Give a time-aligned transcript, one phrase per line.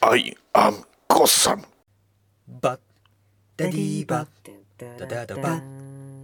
[0.00, 1.64] I am ゴッサム
[2.62, 2.80] バッ
[3.56, 4.26] ダディーバ
[4.78, 5.60] ダダダバ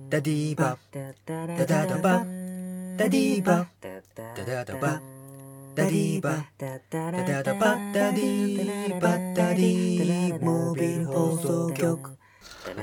[0.09, 1.13] ダディーバダ
[1.67, 5.01] ダダバダディーバダダダバ
[5.75, 12.17] ダディーバダダダバダディーバダディーモービル放送局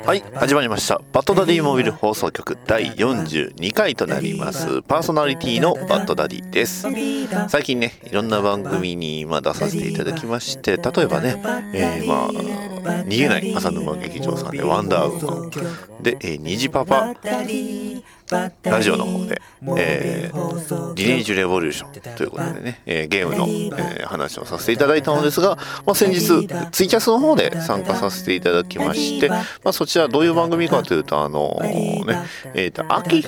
[0.05, 1.02] はい始まりました。
[1.11, 4.84] バッドダディモビル放送局第42回となります。
[4.84, 6.86] パーソナリティのバッドダディです。
[7.50, 11.41] 最近ねいろんな番組にま出させていただきまして例えばね、
[11.73, 12.30] えー、まあ
[13.05, 16.04] 逃げない浅沼劇場さんでワンダーウーマン。
[16.04, 17.16] で、えー、虹パパ。
[18.31, 19.41] ラジオの方で、
[19.77, 23.45] えー、リネージュレボリューションということでね、えー、ゲームの、
[23.77, 32.23] えー、話をさせていただいたのですが、まあ、先日ツイキャスの方で参加させていただきまして、まあ、そちらどういう番組かというとあのー、ね
[32.54, 33.21] えーと、秋、え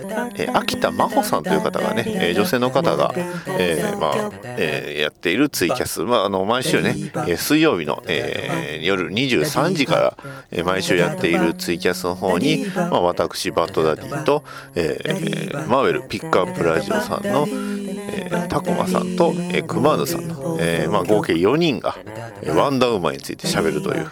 [0.48, 3.14] ー、秋田真帆さんという方がね、えー、女性の方が、
[3.48, 10.18] えーまあえー、やっているツイキャス、まあ、あの毎週ね、えー、水曜日の、えー、夜23時から、
[10.52, 14.44] えー、毎週やっているツイキャスの方に、まあ、私バッドダディと、
[14.76, 21.96] えーえー、マーベルピックアップラジオさんの、えー、タコマさんと、えー、クマーヌさんの、えーまあ、合計4人が、
[22.42, 24.12] えー、ワンダーウーマンについて喋るという。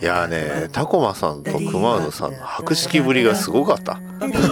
[0.00, 4.00] いやーね、タコマさんとクマーヌさんの博識ぶりがすごかった。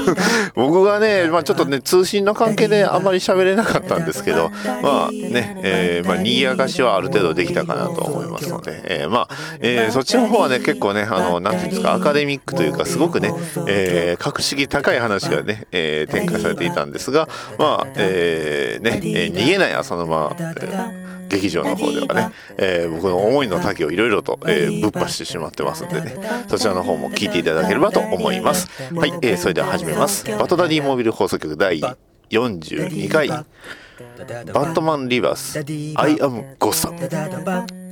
[0.55, 4.51] 僕がね、まあ、ちょっとね、通信の関係であんまり喋れなかったんですけど、
[4.83, 13.33] まあね、えー、まあ、賑やかしはある程度できたかなと思いますので、えー、まあ、えー、そっちの方はね、結構ね、あの、なんていうんですか、アカデミックというか、すごくね、
[13.69, 26.17] えー、格式高い話がね、えー、展開されていたんですが、まあ、えー、ね、えー、逃げない浅沼、えー劇場の方ではね、えー、僕の思いの丈をいろいろと、えー、ぶっ放してしまってますんでね、
[26.49, 28.69] そちらの方も聞いていただければと思います。
[28.95, 30.25] はい、えー、それでは始めます。
[30.25, 31.81] バトダディモービル放送局第
[32.31, 35.59] 42回、バットマン Rebirth、I
[35.99, 37.86] Am Gotham。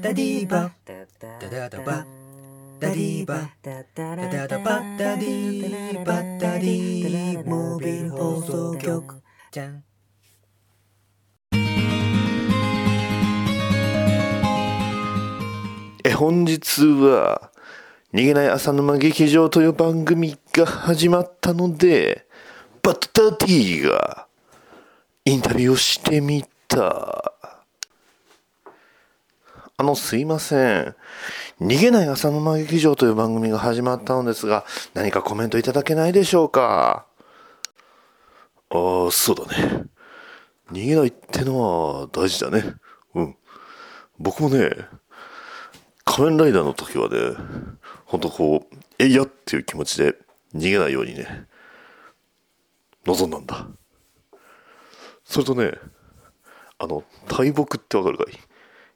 [0.00, 2.06] ダディバダディバダダダバ。
[2.78, 9.22] ダディバダダダバダディバダディモービル放送局。
[9.50, 9.82] じゃん。
[16.04, 17.50] え本日は
[18.14, 22.24] 逃げない浅沼劇場という番組が始まったので
[22.82, 24.28] バッタディが
[25.24, 27.34] インタビューをしてみた
[29.80, 30.96] あのすいません。
[31.60, 37.06] 逃げない浅沼劇場という番組が始まったのですが何かコメントいただけないでしょうか？
[38.70, 39.84] ああそうだね。
[40.72, 42.74] 逃げないってのは大事だね。
[43.14, 43.36] うん。
[44.18, 44.68] 僕もね
[46.04, 47.36] 仮面ライダーの時はね、
[48.04, 50.16] ほんとこう、えいやっていう気持ちで
[50.56, 51.46] 逃げないようにね、
[53.06, 53.68] 望んだんだ。
[55.22, 55.70] それとね、
[56.78, 58.34] あの、大木ってわかるかい？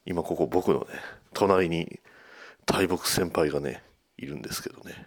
[0.04, 0.86] 今ここ僕のね、
[1.32, 2.00] 隣に
[2.66, 3.82] 大木先輩がね、
[4.16, 5.06] いるんですけどね。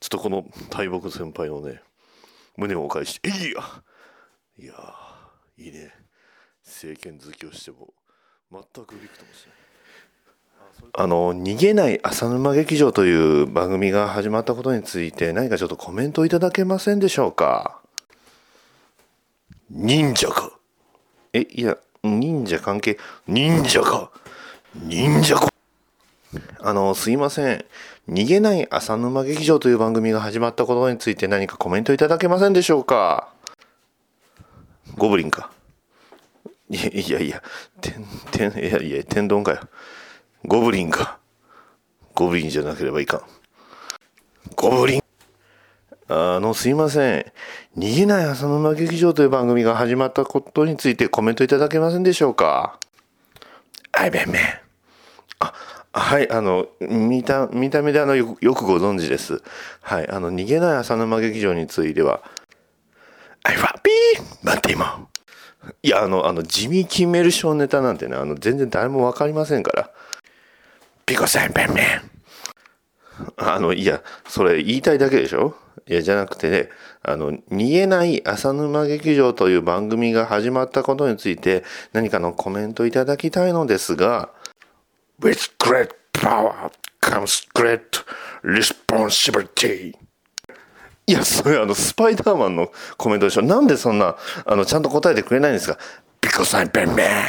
[0.00, 1.82] ちょっとこの大木先輩のね、
[2.56, 3.52] 胸をお返し、いやい
[4.66, 4.74] や
[5.56, 5.94] いいね。
[6.64, 7.94] 政権好きをしても、
[8.50, 9.54] 全くびくともしない。
[10.92, 17.80] あの逃げない浅沼劇場という番組が始まったことについて何かちょっとコメントいただけませんでしょうか？
[19.70, 20.52] 忍者か
[21.32, 22.98] えいや忍者関係？
[23.26, 24.10] 忍者か。
[24.74, 25.48] 忍者か
[26.60, 27.64] あのすいません。
[28.08, 33.32] 逃げない浅沼劇場という番組が始まったことについて何かコメントいただけませんでしょうか？
[34.96, 35.50] ゴブリンか。
[36.70, 37.42] いやいやいや。
[37.80, 39.60] 天天いやいや天丼かよ。
[40.44, 41.18] ゴブリンか。
[42.14, 43.22] ゴブリンじゃなければいかん。
[44.54, 45.07] ゴブリン。
[46.08, 47.32] あの、すいません。
[47.76, 52.78] 逃げない浅沼劇場という番組が始まったことについてコメントいただけませんでしょうか？
[53.92, 54.42] あいべんめん。
[55.40, 55.52] あ、
[55.92, 59.42] はい、あの、見た、見た目であのよ、よくご存知です。
[59.82, 62.22] はい、あの、逃げない浅沼劇場については、
[63.42, 65.06] あいわぴー待って今。
[65.82, 69.90] いや、あの、あの、地味キメルショーネタなんてね、あの、全然誰もわかりませんから。
[71.04, 72.10] ピコさんペンペン。
[73.36, 75.54] あの、いや、それ言いたいだけでしょ？
[75.86, 76.68] いや、じゃなくてね、
[77.02, 84.30] あの、逃げない浅沼劇場という番組が始まったことについて何かのコメントいただきたいのですが、
[85.20, 86.70] With great power
[87.02, 87.80] comes great
[88.42, 89.94] responsibility.
[91.06, 95.78] いや、それあの、スパイダーマンのコメントでしょなんでそんな、あの、ちゃんと答えてくれないんですか
[96.20, 97.24] ?Because I'm Batman!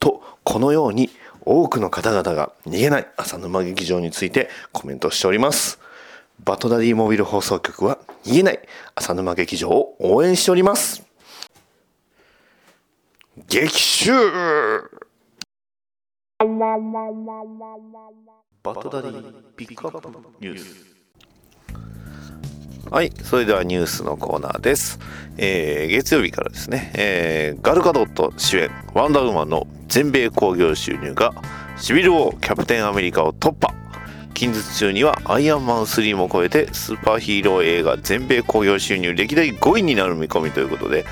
[0.00, 1.10] と、このように、
[1.46, 5.78] 多くの方々が逃げない浅沼劇場についてコメントしております。
[6.44, 8.58] バトダディモビル放送局は逃げない
[8.94, 11.02] 浅沼劇場を応援しております。
[13.48, 14.12] 激臭
[18.62, 20.08] バトダディピックアップ
[20.40, 20.94] ニュース。
[22.90, 24.98] はいそれではニュースのコーナーです、
[25.38, 31.32] えー月曜日からですね、えーガルガドット主演ワンダーウーマンの全米興行収入が
[31.78, 33.83] シビル王キャプテンアメリカを突破。
[34.34, 41.04] 近日中にはアイアンマン3も超えてスーパーヒーロー映画全米興行収入歴代5位になる見込みということで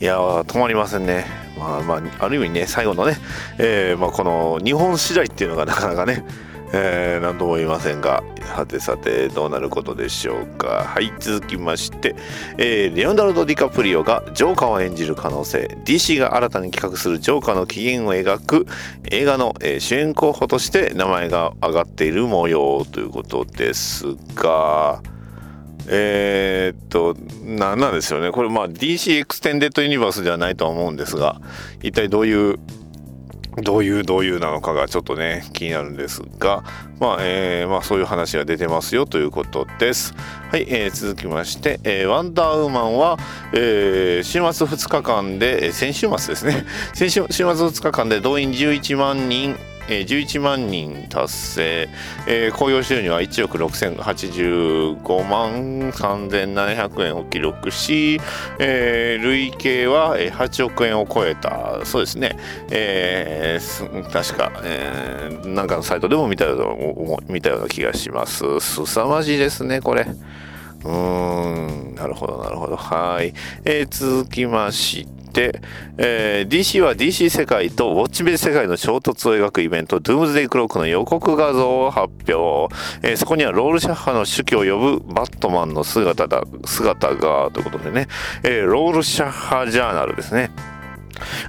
[0.00, 1.26] いやー止まりませんね。
[1.58, 3.18] まあまあある意味ね最後のね、
[3.58, 6.24] えーまあ、この日本次第っていうのがなかなかね
[6.72, 8.22] えー、何とも言いませんが
[8.56, 12.14] さてさてどうなることでしょうかはい続きまして、
[12.58, 18.66] えーレオナルド・ディカプリオがジョーカーを演じる可能性 DC が新たに企画するジョーカーの起源を描く
[19.10, 25.02] 映画の、えー主演候補として名前が挙がっている模様ということですが
[25.92, 28.30] えーっと、なんなんですよね。
[28.30, 31.40] これ、まあ、DC エクステンデッドユニバースではないとは思うんですが、
[31.82, 32.58] 一体どういう
[33.62, 36.64] どういうどういうなのかがちょっとね気になるんですが、
[36.98, 40.14] まあえーまあ、そういう話が出てますよということです。
[40.50, 43.18] はい、えー続きまして、えーワンダーウーマンは、
[43.52, 46.64] えー週末2日間で、えー先週末ですね
[46.94, 49.56] 先週週末2日間で動員11万人
[49.90, 51.88] えー11万人達成、
[52.26, 58.20] えー、興行収入は1億6085万3700円を記録し、
[58.58, 61.84] えー累計は8億円を超えた。
[61.84, 62.38] そうですね、
[62.70, 68.60] えー確か、えーなんかのサイトでも見たような見たような気がします。
[68.60, 70.06] すさまじいですねこれ。
[70.82, 72.76] うーんなるほどなるほど。
[72.76, 73.34] はい、
[73.64, 82.74] えー続きまして、えー DC は DC 世界とウォッチメイ世界の衝突を描くイベント、ドゥームズデイクロックの予告画像を発表。
[83.02, 88.08] えーそこにはロールシャッハの手記を呼ぶバットマンの姿だ、姿が、ということでね、
[88.42, 90.50] えーロールシャッハジャーナルですね。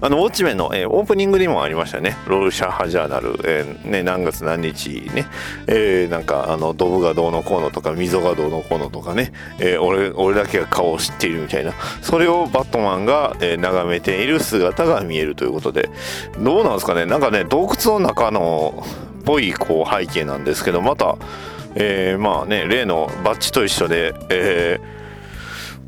[0.01, 2.17] あの、ウォッチメンの、えーオープニングにもありましたね。
[2.27, 5.27] ロールシャッハジャーナル、えーね、何月何日ね、
[5.67, 15.89] えーなんか、あの、ドブがどうのこうのとか、溝がどうのこうのとかね、えー俺、俺だけが顔を知っているみたいな、それをバットマンが、えー眺めている姿が見えるということで、
[16.39, 18.83] どうなんですかね、なんかね、洞窟の中の、
[19.21, 21.15] っぽい、こう、背景なんですけど、また、
[21.75, 25.00] えーまあね、例のバッジと一緒で、えー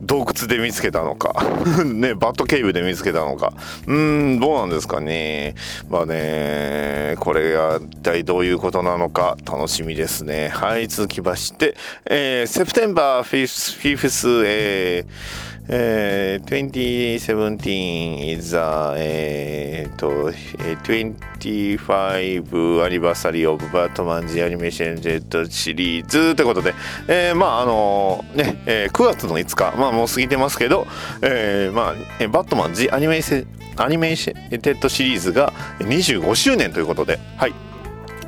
[0.06, 1.34] 洞窟で見つけたのか。
[1.86, 3.54] ねバットケーブで見つけたのか。
[3.88, 5.56] うーんどうなんですかね。
[5.90, 10.50] まあねこれが一体どういうことなのか楽しみですね。
[10.50, 20.30] はい続きましてえー、セプテンバーフィフスフィフスえーえー、2017 is a えー、と、
[20.60, 26.74] えー25 anniversary of Batman the Animation Z シリーズってことで、
[27.08, 30.86] えー、まああのーね、えー9月の5日、まあもう過ぎてますけど、
[31.22, 37.54] えー、まあ、えーバットマン The Animation アニメーションシリーズが25周年ということで、はい。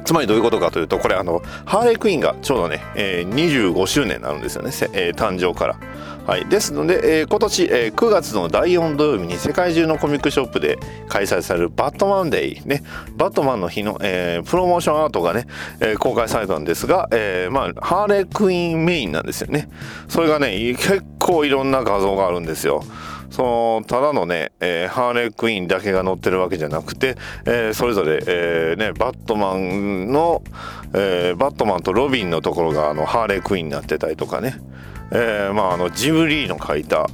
[0.06, 5.76] つまりどういうことかというと、これあの、ハーレークイーンがちょうどね、えー25周年になるんですよね、えー誕生から。
[6.26, 6.46] はい。
[6.50, 12.82] ですので、えー今年、えー9月の第4土曜日に世界中のコミックショップで開催されるバットマンデーね、
[13.16, 15.46] バットマンの日の、えープロモーションアートがね、
[15.80, 19.70] えー公開されたんですが、えーまあ、ハーレークイーンメインなんですよね。
[20.08, 22.84] それがね、結構いろんな画像があるんですよ。
[23.30, 30.42] そのただのね、えーハーレークイーンだけが載ってるわけじゃなくて、えーそれぞれ、えーね、バットマンの、
[30.96, 34.56] えーバットマンとロビンのところがあのハーレークイーンになってたりとかね、
[35.12, 37.08] えーまあ、あのジブリーの描いた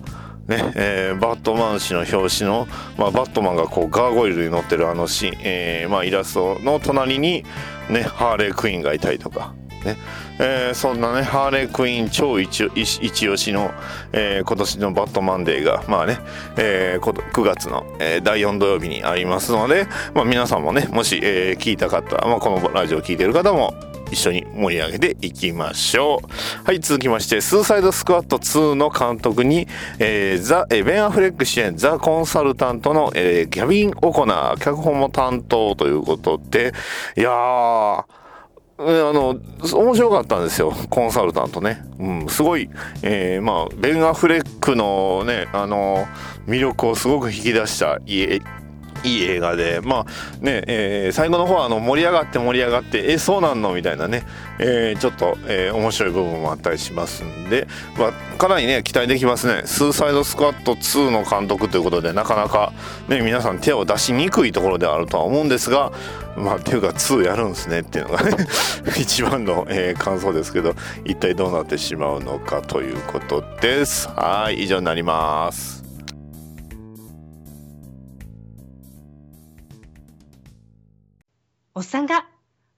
[0.48, 2.68] ねえーバットマン誌の表紙の、
[2.98, 7.44] まあ、バットマンがこうガーゴイルに乗ってるあのシーン、えーまあ、イラストの隣に、
[7.90, 9.54] ね、ハーレークイーンがいたりとか。
[9.86, 9.98] ね
[10.40, 13.72] えーそんなねハーレークイーン超一一押しの、
[14.14, 16.20] えー今年のバットマンデーがまあね、
[16.56, 23.74] えー9月の、えー第4土曜日にありますので、まあ、皆さんもねもし、えー聞いた方、まあ、このラジオを聞いてる方も
[24.12, 26.66] 一緒に盛り上げていきましょう。
[26.66, 29.68] はい、続きまして、スーサイドスクワッド2の監督に、
[30.00, 36.74] えーザ、えーベン・アフレック主演、ザ・コンサルタントの、えーギャビン・オコナー、脚本も担当ということで、
[37.18, 38.04] いやー、
[38.82, 39.40] あの、
[39.74, 41.84] 面白かったんですよ、コンサルタントね。
[42.00, 42.70] うん、すごい、
[43.04, 46.08] えーまあ、ベン・アフレックのね、あの、
[46.48, 48.42] 魅力をすごく引き出したいい
[49.04, 50.06] いい映画で、まあ
[50.44, 53.74] ね、えー最後の方はあの盛り上がって盛り上がって、え、そうなんの？
[53.74, 54.24] みたいなね、
[54.60, 57.68] えーちょっと、えー面白い部分もあったりしますんで、
[57.98, 59.64] まあ、かなりね、期待できますね。
[59.66, 62.74] スーサイドスクワット2の監督ということで、なかなか
[63.08, 65.92] ね、皆さん手を出しにくいところであるとは思うんですが、
[66.38, 68.36] まあ、っていうか2やるんですねっていうのがね、
[68.98, 74.08] 一番の、えー感想ですけど、一体どうなってしまうのかということです。
[74.16, 75.81] はい、以上になります。
[81.74, 82.26] おっさんが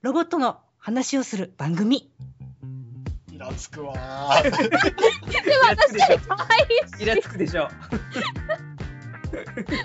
[0.02, 2.10] ロボットの話をする番組。
[3.32, 3.92] イラつくわ
[4.42, 4.56] でも
[5.68, 7.68] 私より可愛いしイラつくでしょ。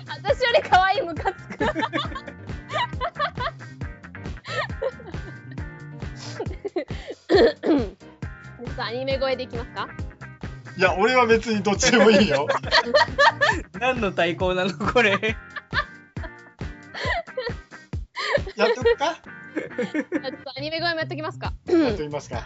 [0.08, 1.64] 私より可愛いムカつく
[8.82, 9.88] アニメ声でいきますか？
[10.76, 12.46] いや俺は別にどっちでもいいよ
[13.78, 15.36] 何の対抗なのこれ。
[18.66, 19.16] やっとくか？
[19.54, 19.60] ちょ
[20.00, 20.04] っ
[20.44, 21.52] とアニメ声もやっときますか。
[21.66, 22.38] やっときますか。
[22.38, 22.42] い。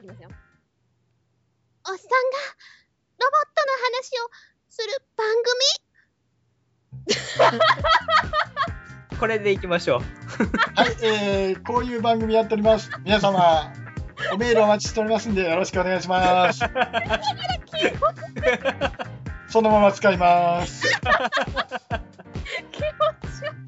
[0.00, 0.28] きますよ。
[1.86, 2.00] おっさんが
[3.18, 4.30] ロボットの話を
[4.70, 5.26] する番
[9.20, 10.00] これでいきましょう。
[10.74, 12.90] はい、えー、こういう番組やっております。
[13.04, 13.70] 皆様
[14.32, 16.60] おメールお待ちしておりますんでよろしくお願いします。
[19.48, 20.82] そのまま使います。
[20.88, 21.00] 組
[22.72, 22.86] 気持
[23.30, 23.64] ち悪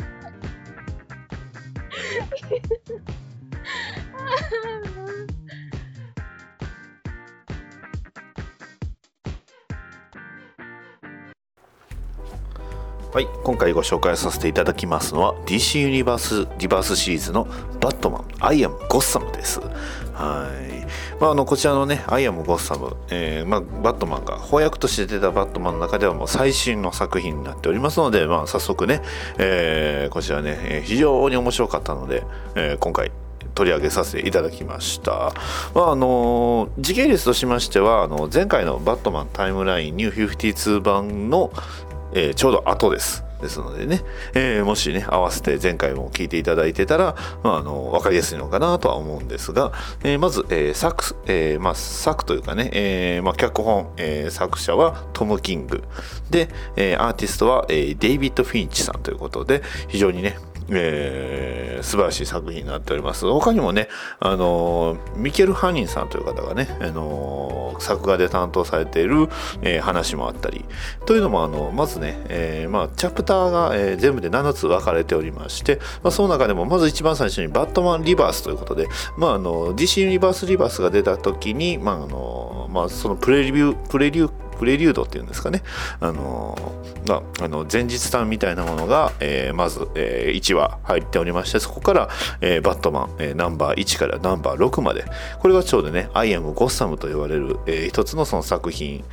[13.17, 17.45] はい、今回ご紹介させていただきますのは DC ユニバースリバースシリーズの
[17.81, 19.59] バットマンアイアムゴッサムです。
[20.13, 20.76] はい。
[21.21, 29.03] まああのこちらのねアイアムゴッサム、えーまあバットマンが翻訳として出たバットマンの中ではもう最新の作品になっておりますので、まあ早速ね、
[29.39, 32.23] えーこちらねえー非常に面白かったので、
[32.55, 33.11] えー今回
[33.55, 35.33] 取り上げさせていただきました。
[35.75, 41.51] まああの時系列としましてはあの前回のバットマンタイムラインニュー52版の
[42.13, 43.26] えーちょうど後です。
[43.41, 44.03] ですのでね、
[44.35, 55.83] えーもしね、合わせて前回も聞いていただいてたら、まあ、あの、わかりやすいのかなとは思うんですが、えーまず、えー作、えーまあ、作というかね、えーまあ、脚本、えー作者はトム・キング。
[56.31, 60.39] で、えーアーティストは、えーデイビッド・フィンチさんということで、非常にね、
[60.71, 63.27] えー素晴らしい作品になっております。
[63.27, 69.29] 他にもね、あのミケル・ハニンさんという方がね、あの作画で担当されている、
[69.63, 70.65] えー話もあったり、
[71.05, 85.63] というのも、あの、まずね、えーまあ、チャプターが、えー全部で7つ分かれておりまして、まあ、その中でも、まず一番最初にバットマン・リバースということで、まあ、あの、DC ユニバース・リバースが出た時に、まあ、あの、まあ、そのプレビュー、プレリュー、プレリュードっていうんですかね。
[86.01, 92.09] あのーまあ、あの前日談みたいなものが、えーまず、え1話入っておりまして、そこから、
[92.41, 95.05] えーバットマン、えーナンバー1からナンバー6まで、
[95.41, 99.05] これがちょうどね、アイアム・ゴッサムと言われる、えー一つのその作品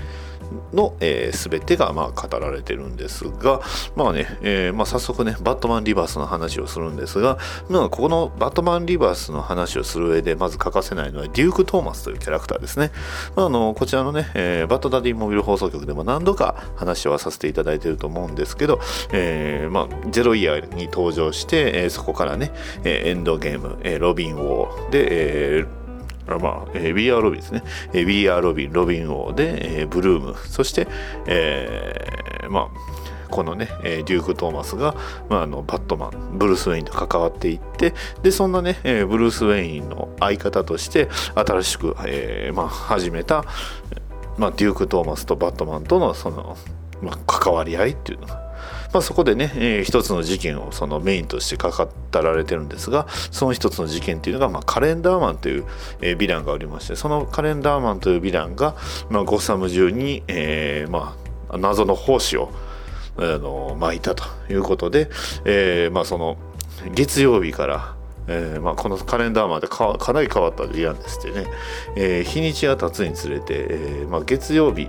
[0.74, 3.62] の、えー、全てが、まあ、語られてるんですが、
[3.95, 7.38] まあね、えーまあ、早速ね、バットマンリバースの話をするんですが、
[7.69, 12.91] まあ、ここのバットマンリバースの話をする上で、まず欠かせないのは、デューク・トーマスというキャラクターですね。
[13.36, 18.79] まあ、あの、こちらのね、えーバットダディモビル放送局でも何度か話はさせていただいてると思うんですけど、
[19.12, 22.51] えーまあ、ゼロイヤーに登場して、えそこからね、
[22.83, 25.83] えエンドゲーム、えロビン・ウォーで、えー
[26.27, 27.63] まあ、えー、We Are ロビンですね。
[27.94, 30.88] えー We Are ロビン、ロビン王で、えーブルーム、そして、
[31.27, 34.96] えーまあ、このね、えーデューク・トーマスが、
[35.30, 43.44] まあ、あのバットマン、ブルース・ウェインと関わっていって、で、そんなね、えーブルース・ウェインの相方として、新しく、えーまあ、始めた、
[44.38, 46.58] まあ、デューク・トーマスとバットマンとの、その、
[47.01, 48.43] まあ、関わり合いっていうのが、
[48.94, 51.72] まあ、そこでね、えー一つの事件をそのメインとして語
[52.12, 55.66] られてるんですがその一つの事件っていうのが、まあ、カレンダーマンという、
[56.02, 58.76] えーヴィランがおりましてそのカレンダーマンというヴィランが、
[59.10, 61.18] まあ、ゴッサム中に、えーま
[61.50, 62.52] あ、謎の胞子を
[63.18, 65.10] あの巻いたということで、
[65.46, 66.38] えーまあ、その
[66.94, 67.96] 月曜日から
[68.28, 71.46] えーまあ、このカレンダーマンでかかなり変わったヴィランですってね、
[71.98, 74.88] えー日にちが経つにつれて、えーまあ、月曜日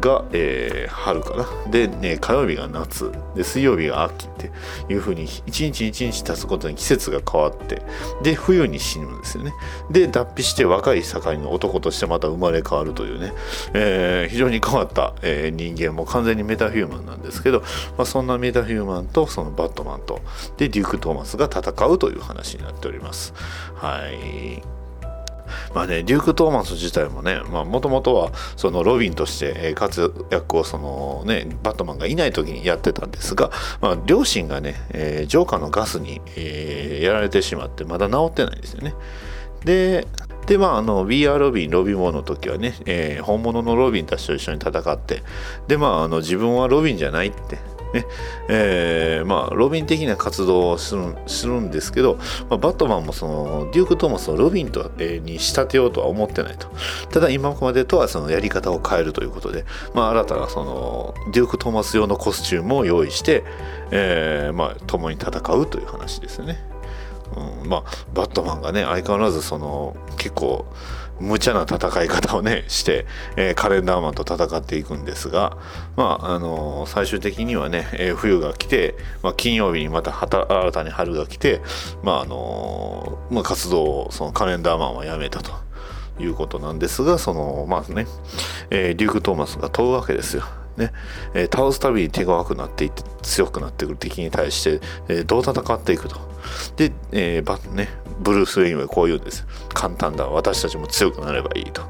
[0.00, 1.70] が、えー春かな。
[1.70, 3.10] で、ね、火曜日が夏。
[3.34, 4.50] で水曜日が秋って
[4.92, 7.82] いう風に一日一日経つことに季節が変わって
[8.22, 9.52] で冬に死ぬんですよね。
[9.90, 13.32] で脱皮して若い盛りの男としてまた生まれ変わるというね、
[13.74, 17.60] えー非常に変わった、えー人間も完全にメタヒューマンなんですけど、
[17.96, 20.20] まあ、そんなメタヒューマンとそのバットマンと
[20.56, 23.34] でデューク・トーマスが戦うという話になっております。
[23.74, 24.81] はい。
[25.74, 38.94] まあね、デューク・トーマス自体もね、もともとはそのロビンとして活躍をその、ね、バットマンがいない時にやってたんですが、まあ、両親がね、えージョーカーのガスに、えーやられてしまってまだ治ってないんですよね。
[39.64, 40.06] で、
[40.46, 45.22] で、まあ、あの、We Are ロビン、ロビン王の時はね、えー本物のロビンたちと一緒に戦って、
[45.68, 47.58] で、まあ、あの、自分はロビンじゃないって、
[47.92, 48.06] ね
[48.48, 52.18] えーまあ、ロビン的な活動をするするんですけど、
[52.48, 56.68] まあ、バットマンもそのデューク・トーマスをロビンと、えーに仕立てようとは思ってないと
[57.10, 63.44] ただ今までとはそのやり方を変えるということで、まあ、新たなそのデューク・トーマス用のコスチュームを用意して、
[63.90, 66.58] えーまあ、共に戦うという話ですね。
[67.62, 70.66] うん、まあバットマンがね相変わらずその結構
[71.22, 75.56] 無茶な戦い方をねして、えカレンダーマンと戦っていくんですが
[75.96, 81.60] まああの最終的にはね、え冬が来て、まあ、金曜日にまた新たに春が来て
[82.02, 85.52] まああのまあ、活動をそのカレンダーマンはやめたと。
[86.20, 88.06] いうことなんですがそのまあね、
[88.70, 90.44] えーデューク・トーマスが問うわけですよ。
[90.76, 90.92] ね
[91.34, 96.16] えー倒すたびに手強くなっていって強くなってくる敵に対して、えーどう戦っていくと。
[96.76, 97.88] で、えーバね、
[98.20, 99.46] ブルース・ウェインはこう言うんです。
[99.74, 100.26] 簡単だ。
[100.26, 101.82] 私たちも強くなればいいと。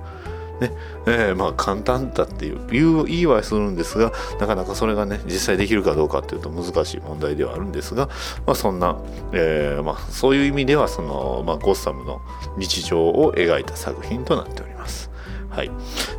[0.61, 0.73] ね
[1.07, 8.09] えーまあ簡単だっていう言いはするんですがなかなかそれがね実際できるかどうかっていうと難しい問題ではあるんですが、
[8.47, 8.97] まあ、そんな、
[9.33, 12.21] えーまあ、そういう意味ではその、まあ、ゴッサムの
[12.59, 15.11] 日常を描いた作品となっております。
[15.51, 15.71] はい、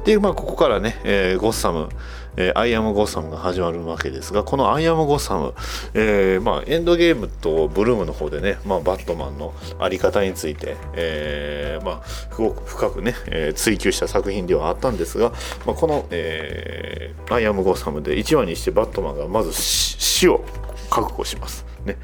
[0.05, 1.89] で、まあ、ここからね、えーゴッサム、
[2.37, 5.53] えーアイアム・ゴーサムが始まるわけですが、このアイアム・ゴーサム、
[5.93, 15.31] えーまあ、エンドゲームとブルームの方でね、まあ、バットマンのあり方について、えーまあ、すごく深くね、えー追求した作品ではあったんですが、
[15.65, 20.43] まあ、この、えーアイアム・ゴーサムで1話にしてバットマンがまず死を
[20.89, 21.72] 覚悟します。
[21.85, 21.97] ね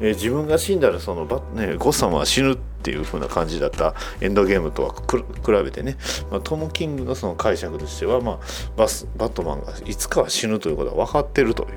[0.00, 5.24] えー自分が死んだらそのバ、ね、ゴッサムは死ぬっていう風な感じだったエンドゲームとは比
[5.64, 5.96] べてね、
[6.30, 8.38] まあ、トム・キングのその解釈としては、まあ、
[8.76, 11.68] バスバットマンがいつかは死ぬということは分かってるという、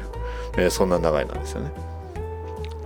[0.57, 1.71] えーそんな流れなんですよね。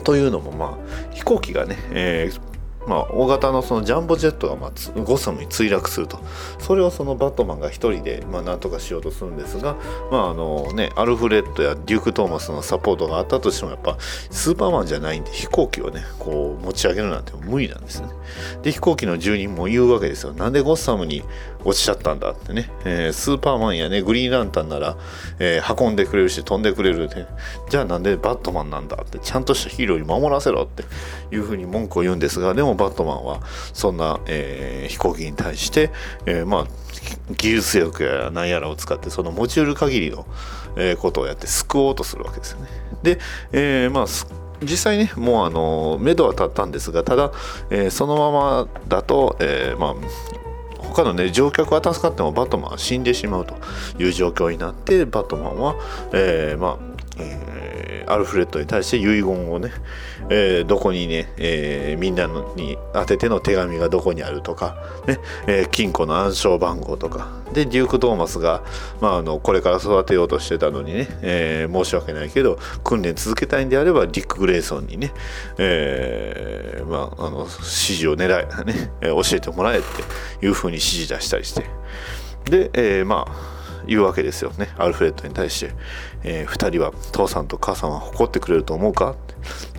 [0.03, 2.50] というのもまあ飛行機がね、えー
[2.87, 6.19] まあ、大型のそのジャンボジェットがまあつゴッサムに墜落すると。
[6.59, 9.75] それをそのバットマンが1人でまあなんとかしようとするんですが、
[10.11, 18.07] まああのね、アルフレッドやデューク・トーマスのサポートがあったとしてもやっぱスーパーマンじゃないんで飛行機をねこう持ち上げるなんて無理なんですね。
[18.63, 20.33] で飛行機の住人も言うわけですよ。
[20.33, 21.23] なんでゴッサムに
[21.63, 24.97] 落ちちゃったんだってね、えースーパーマンやねグリーンランタンなら、
[25.39, 27.25] えー運んでくれるし飛んでくれるで
[27.69, 30.83] じゃあなんでバットマンなんだってちゃんとしたヒーローに守らせろって
[31.33, 33.41] いうふうに文句を言うんですがでもバットマンは
[33.73, 35.91] そんな、えー飛行機に対して、
[36.25, 36.67] えーまあ
[37.37, 40.25] 技術力や何やらを使ってその持ち得る限りの、
[40.75, 42.67] えーことをやって救おうとするわけですよね。
[43.03, 43.19] で、
[43.51, 44.05] えーまあ
[44.63, 47.31] 実際ねもうあの目処は立ったんですがただ、
[47.71, 49.95] えーそのままだと、えーまあ
[50.91, 53.55] 他のね乗客は助かってもバットマンは死んでしまうと
[53.97, 55.75] いう状況になってバットマンは、
[56.13, 56.77] えーまあ
[57.17, 57.61] えー
[58.07, 59.71] アルフレッドに対して遺言をね、
[60.29, 67.41] えーどこにね、えーみんなのに当てての手紙がどこにあるとか、ねえー金庫の暗証番号とか。
[67.51, 68.63] でデューク・トーマスが、
[69.01, 75.11] まあ、あのこれから育てようとしてたのにね、え申し訳ないけど訓練続けたいんであればディック・グレイソンにね、
[75.57, 81.65] えまあ、あの指示を狙い、ね、え教えてもらえっていうふうに指示出したりして。
[82.45, 85.73] で、えまあ言うわけですよねアルフレッドに対して、
[86.23, 89.15] え2人は父さんと母さんは誇ってくれると思うか？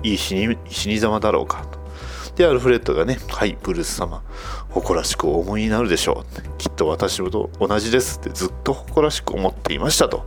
[0.02, 1.64] いい死に死に様だろうか？
[1.66, 1.82] と
[2.36, 4.22] でアルフレッドがね「はいブルース様
[4.70, 10.08] 誇らしくお思いになるでしょう」きっと私と同じです」ってずっと誇らしく思っていました。
[10.08, 10.24] と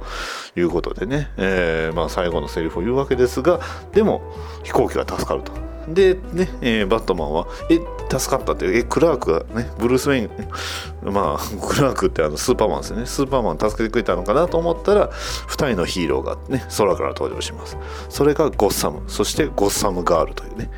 [0.56, 3.60] いうことでね、えーまあ、最後のセリフを言うわけですが
[3.91, 4.21] でも
[4.63, 5.51] 飛行機は助かると。
[5.88, 7.80] でね、えーバットマンは「え
[8.17, 10.30] 助かった」って「えクラークがねブルース・ウェイン
[11.13, 13.06] まあクラークってあのスーパーマンですよね。
[13.06, 17.78] スーパーマン助けてくれたのかなと思ったら2人のヒーローがね空から登場します。
[18.10, 19.04] それがゴッサム。
[19.08, 20.71] そしてゴッサムガールというね。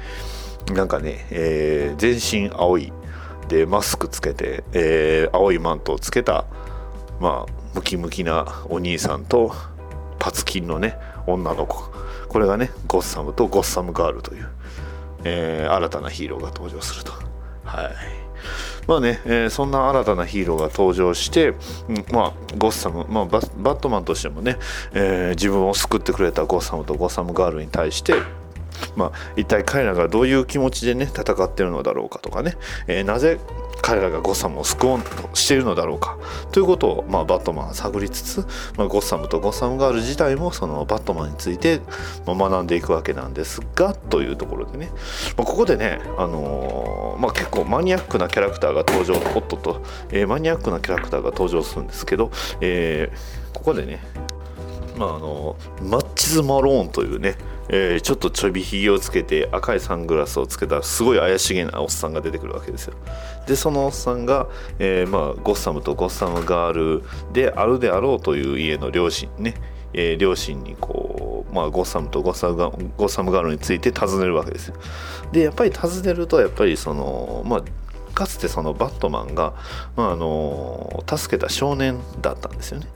[0.73, 2.91] なんかね、えー全身青い
[3.47, 6.45] でマスクつけて、えー青いマントをつけた
[7.21, 9.53] まあムキムキなお兄さんと
[10.19, 11.83] パツキンのね女の子。
[12.27, 14.49] これがねゴッサムとゴッサムガールという、
[15.27, 17.11] えー新たなヒーローが登場すると。
[17.65, 17.91] はい。
[18.87, 24.57] まあね、えーそんな新たなヒーローが登場して、うんまあ、ゴッサム、まあ、ババットマンとしてもね、
[24.93, 28.13] えー自分を救ってくれたゴッサムとゴッサムガールに対して、
[28.95, 32.55] まあ、一体彼らがどういう気持ちでね戦っているのだろうかとかね、
[32.87, 33.39] えーなぜ
[33.81, 36.17] 彼らがゴッサムを救おうとしているのだろうか。
[36.51, 41.81] ということを、まあ、バットマンは探りつつ、まあ、ゴッサムとゴッサムガール自体もそのバットマンについて、
[42.25, 44.89] まあ、学んでいくわけなんですがというところでね、
[45.37, 53.99] まあ、ここでね、あのーまあ、結構マニアックなキャラクターが登場おっとと、えーマニアックなキャラクターが登場するんですけど、えーここでね
[54.97, 57.35] まあ、あのマッチズ・マローンというね、
[57.69, 62.93] えーちょっとちょびひげをつけて赤いサングラスをつけたすごい怪しげなおっさんが出てくるわけですよ。
[63.47, 64.47] でそのおっさんが、
[64.79, 67.03] えーまあ、ゴッサムとゴッサムガール
[67.33, 69.55] であるであろうという家の両親ね、
[69.93, 74.75] えー両親にこうまあ、ゴッサムとゴッサムガゴッサムガールについて尋ねるわけですよ。
[75.31, 77.63] でやっぱり尋ねるとやっぱりそのまあ
[78.13, 79.53] かつてそのバットマンが、
[79.95, 82.87] まあ、あの助けた少年だったんですよね。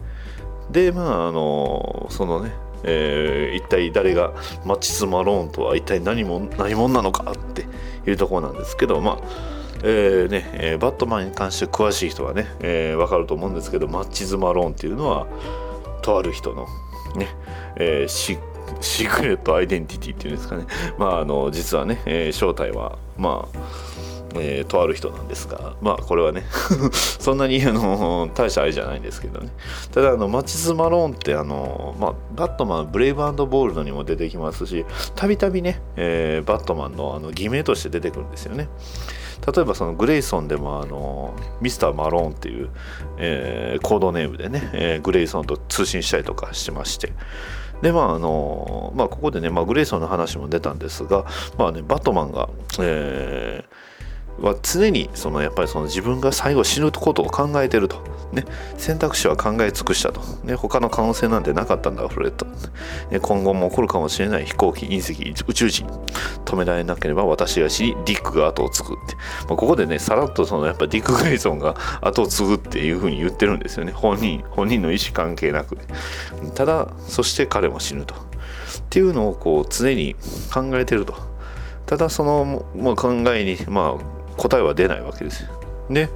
[0.70, 2.52] でまああのそのね
[2.84, 4.34] えー、一体誰が
[4.66, 7.66] マチス・マローンとは一体何も何者なのかって
[8.10, 15.26] いうところなんですけどまあえーねえー、バットマンに関して詳しい人はね、えー、分かると思うんですけどマッチズ・マローンっていうのは
[16.04, 16.68] とある人の
[17.16, 17.28] ね、
[17.78, 20.66] えー、シークレットアイデンティティっていうんですかね。
[20.98, 23.58] まああの実はね、えー、正体はまあ
[24.36, 26.44] えー、とある人なんですが、まあこれはね
[26.92, 29.50] そんなにあの大したあれじゃないんですけどね。
[29.92, 38.70] ただあのマチス・マローンってあの、まあ、バットマン、ブレイブボールドにも出てきますし、たびたびね、えー、バットマンのあの偽名として出てくるんですよね。
[39.56, 42.70] 例えばそのグレイソンでもあのミスター・マローンっていう、
[43.18, 47.12] えー、コードネームでね、えー、グレイソンと通信したりとかしてまして
[47.82, 51.26] でまああのまあここでね、まあ、グレイソンの話も出たんですが
[51.58, 53.91] まあねバットマンが、えー
[54.40, 58.46] は常にそのやっぱりその自分が最後死ぬことを考えてると、ね、
[58.78, 62.46] 選択肢は考え尽くしたと、ね、他の可能性なんてなかったんだフレット、
[63.12, 64.46] ね、今後も起こるかもしれない。
[64.46, 65.88] 飛行機隕石宇宙人。
[66.46, 69.16] 止められなければ私が死にディックが後を継ぐって、
[69.48, 73.92] まあ、ここでねさらっとそのやっぱディック・グレイソンが後を継ぐっていうふうに言ってるんですよね。
[73.92, 75.78] 本人本人の意思関係なく。
[76.56, 78.16] ただそして彼も死ぬと。
[78.16, 78.18] っ
[78.90, 80.16] ていうのをこう常に
[80.54, 81.16] 考えてると。
[81.86, 85.50] ただその、まあ、考えにまあ答えは出ないわけですよ。
[85.90, 86.10] で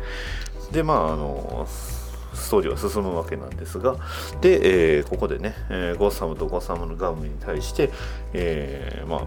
[0.72, 3.96] でまああのストーリーは進むわけなんですが
[4.42, 7.92] で、えー、ここでね、えー、ゴッサムとゴッサムのガムに対して、
[8.34, 9.22] えー、まあ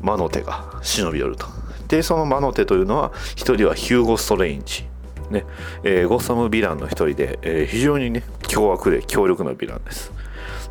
[0.00, 1.46] 魔の手が忍び寄ると。
[1.88, 4.86] でその魔の手というのは一人はヒューゴ・ストレインジ。
[5.30, 5.44] ね
[5.82, 10.12] えー、ゴッサムヴィランの一人で、えー、非常にね凶悪で強力なヴィランです。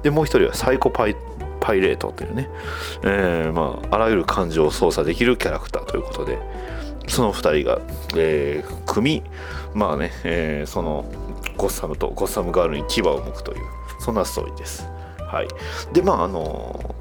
[0.03, 1.15] でもう一人はサイコパイ
[1.59, 2.49] パイレートというね、
[3.03, 6.37] えー、まあ、あらゆる感情を操作できるキャラクターということで、
[7.07, 7.81] その2人が、
[8.15, 9.23] えー、組
[9.73, 11.05] まあね、えー、その
[11.57, 13.59] ゴッサムとゴッサムガールに牙を向くという
[13.99, 14.87] そんなストーリーです。
[15.19, 15.47] はい、
[15.93, 16.95] でまああの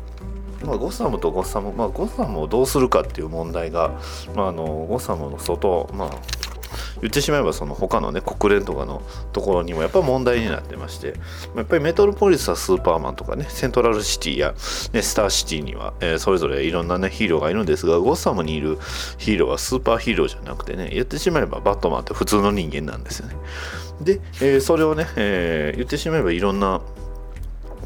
[0.64, 3.98] まあ、ゴッサムとゴッサム、まあ、ゴッサムをどうするかっていう問題が、
[4.34, 6.10] まあ、あのゴッサムの外、まあ、
[7.00, 11.14] 言ってしまえばその他のね国連とかのところにもやっぱ問題になってまして
[11.56, 14.54] やっぱりメトロポリスはスーパーマンとかねセントラルシティや、
[14.92, 18.78] ね、スターシティには、えー、それぞれいろんなねヒーローがいるんですがゴッサムにいる
[19.18, 23.36] ヒーローはスーパーヒーローじゃなくてね言ってしまえばバットマンって普通の人間なんですよね。
[24.00, 26.80] で、えー、それをね、えー、言ってしまえばいろんな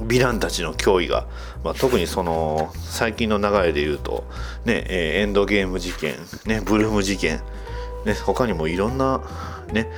[0.01, 1.27] ヴィランたちの脅威が、
[1.65, 4.25] まあ、特にその最近の流れで言うと、
[4.65, 7.41] ねえー、エンドゲーム事件、ね、ブルーム事件、
[8.07, 9.21] ね、他にもいろんな、
[9.73, 9.91] ね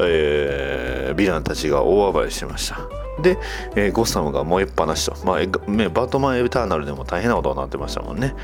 [0.00, 2.80] えー、ヴィランたちが大暴れしてました。
[3.20, 3.38] で、
[3.76, 8.34] えー、ゴッサムが燃えっぱなしと、まあ、ね、バットマン・エターナルでも大変なことになってましたもんね。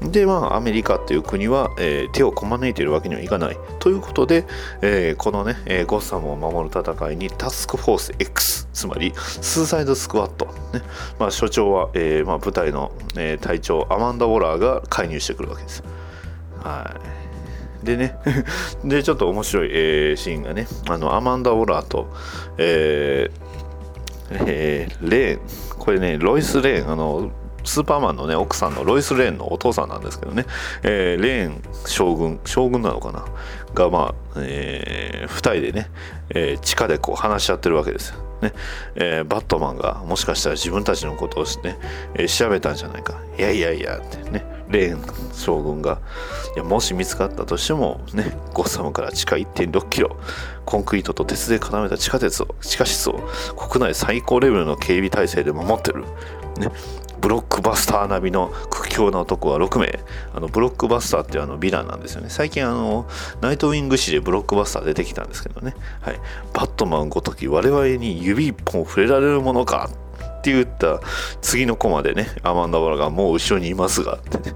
[0.00, 3.56] で、まあ、アメリカっていう国は、えー、手をこまねいているわけにはいかない。
[3.78, 4.46] ということで、
[4.82, 10.82] えー、このね、えゴッサムを守る戦いにタスクフォース X、つまりスーサイドスクワット、ね
[11.18, 15.84] まあ、所長は、えまあ、部隊の、え隊長アマンダ・ウォラーが介入してくるわけです。
[16.62, 17.15] はい。
[17.82, 18.18] でね
[18.84, 22.08] でちょっと面白い、えー、シーンがねあのアマンダ・オラーと、
[22.58, 25.40] えーえー、レーン
[25.78, 27.30] これねロイス・レーンあの
[27.64, 30.46] スーパーマンのね奥さんのロイス・レーンのお父さんなんですけどね、
[30.82, 33.24] えー、レーン将軍将軍なのかな？
[33.74, 35.90] がまあ、えー、2人でね、
[36.30, 38.16] えー、地下でこう話し合ってるわけですよ。
[38.42, 38.52] ね
[38.96, 41.78] えー、バットマンがもしかしたら自分たちのことをね、
[42.14, 43.20] えー、調べたんじゃないか。
[43.38, 44.55] いやいやいやってね。
[44.68, 46.00] レーン将軍が
[46.54, 50.16] いやもし見つかったとしてもねゴッサムから地下1.6キロ
[50.64, 53.20] コンクリートと鉄で固めた地下鉄を地下室を
[53.56, 56.02] 国内最高レベルの警備体制で守ってる、
[56.58, 56.70] ね、
[57.20, 59.98] ブロックバスター並みの屈強な男は6名。
[60.34, 62.30] あのブロックバスターってあのヴィランなんですよね。
[62.30, 63.06] 最近あの
[63.40, 66.20] ナイトウィング誌でブロックバスター出てきたんですけどね、はい、
[66.52, 69.90] バットマンごとき我々に指一本触れられるものか
[70.46, 71.00] って言った
[71.40, 74.54] 次のコマでね、アマンダ・バラがもう後ろにいますが、ってね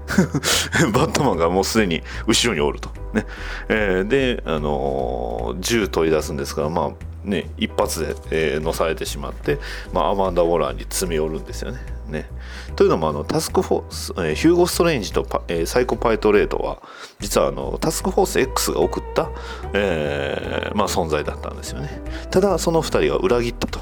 [0.93, 2.89] バットマンがもうすでに後ろにおると。
[3.13, 3.25] ね。
[3.67, 9.59] えー、で、あのー、銃取り出すんですが、まあ、ね、一発で、えー、乗されてしまって、
[9.93, 11.79] まあ、アマンダ・ウォラーに詰め寄るんですよね。
[12.07, 12.29] ね
[12.75, 16.81] というのもあのタスクフォース、えー、ヒューゴ・ストレンジとパ、えー、サイコパイトレートは
[17.19, 19.31] 実はあのタスクフォース X が送った、
[19.73, 23.79] えーまあ、存在だったんですよねただその2人が裏切ったと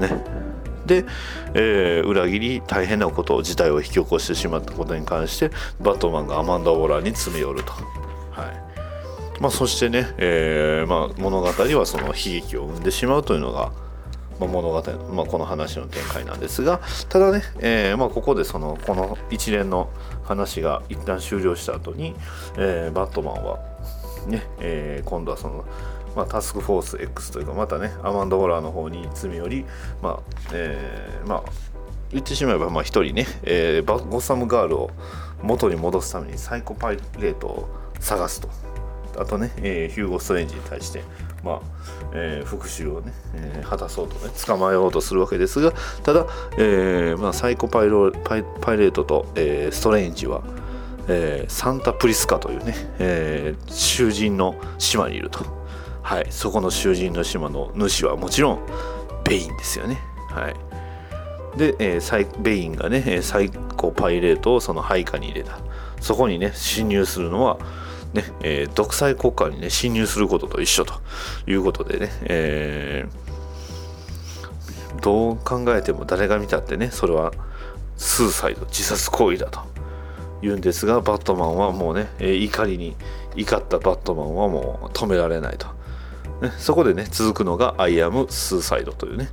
[0.00, 0.45] ね
[0.86, 1.04] で、
[1.54, 7.72] えー、裏切り大変なこと事態を引き起こしてしまったことに関してバットマンがアマンダ・ウォーラーに詰め寄ると。
[7.72, 8.66] はい
[9.40, 13.70] まあ、そしてね、えーまあ、物語はその悲劇を生んでしまうというのが、
[14.40, 19.90] まあ、物語の、まあ、この話の展開なんですがただね、えーまあ、ここでそのこの一連の
[20.24, 22.14] 話が一旦終了した後に、
[22.56, 23.58] えーバットマンは
[24.26, 25.64] ね、えー今度はその、
[26.16, 29.64] まあ、タスクフォース X というかまたねアマンド・ホラーの方に詰め寄り
[30.02, 30.20] まあ
[30.52, 31.42] えーまあ
[32.10, 34.90] 言ってしまえばまあ一人ね、えーバゴサムガールを
[35.42, 37.68] 元に戻すためにサイコパイレートを
[38.00, 38.48] 探すと。
[39.18, 41.02] あとね、えーヒューゴ・ストレンジに対して、
[41.42, 41.60] まあ
[42.12, 45.72] えー復讐をね、えー果たそうとね捕まえようとするわけですが
[46.04, 46.26] ただ、
[46.58, 50.42] えーまあ、サイコパイロパイパイレートと、えーストレンジは、
[51.08, 55.65] えーサンタ・プリスカというね、えー囚人の島にいると、
[56.06, 58.60] はい、そこの囚人の島の主はもちろん
[59.24, 59.98] ベインですよね。
[60.30, 61.58] はい。
[61.58, 65.58] で、えーサイベインがねえーサイコパイレートをその配下に入れた。
[66.00, 67.58] そこにね侵入するのは
[68.14, 70.94] ねえー独裁国家にね侵入することと一緒と。
[71.48, 77.32] いうことでね、えーどう考えても誰が見たってねそれは
[77.96, 79.58] スーサイド自殺行為だと。
[80.40, 82.94] 言うんですがバットマンはもうね、えー怒りに
[83.34, 85.74] 怒ったバットマンはもう止められないと。
[86.58, 89.30] そこでね続くのが「アイアム・スーサイド」というね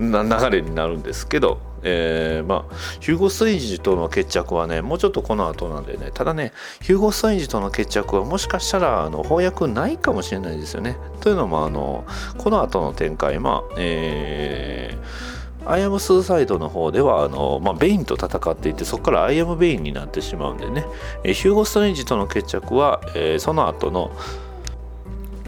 [0.00, 10.96] 流れになるんですけど、えーまあヒューゴ・ストレンジとの決着はねもうちょっとこの後なんでねただねヒューゴ・ストレンジとの決着はもしかしたらあの翻訳ないかもしれないですよね。
[11.20, 12.04] というのもあの
[12.38, 20.84] この後の展開まあえーアイアム・スーサイドの方ではあの、まあ、ベインと戦っていてそこからアイアム・ベインになってしまうんでね、
[21.22, 24.10] えーヒューゴ・ストレンジとの決着は、えーその後の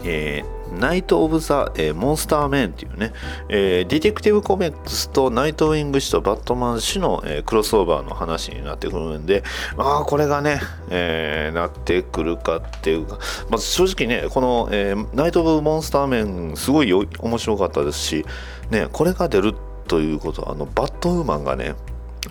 [0.05, 3.13] えーナイト・オブ・ザ・えモンスター・メンっていうね、
[3.49, 9.43] えーディテクティブ・コミックスとナイト・ウィング氏とバットマン氏の、えクロスオーバーの話になってくるんで、
[9.77, 18.25] まあ、これがね、えなってくるかっていうか、まあ、正直ね、この、えナイト・オブ・モンスター・メン、すごい面白かったですし、
[18.71, 19.53] ね、これが出る
[19.87, 21.75] ということは、あのバットウーマンがね、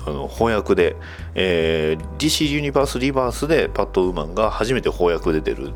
[0.07, 0.97] あの翻訳で、
[1.35, 5.73] えー DC ユニバースリバースでバットウーマンが初めて翻訳で出る